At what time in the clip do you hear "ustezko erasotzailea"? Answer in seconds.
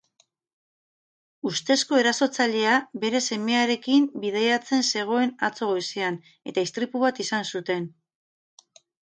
1.49-2.71